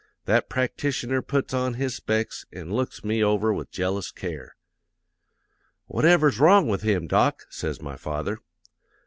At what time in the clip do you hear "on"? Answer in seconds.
1.53-1.75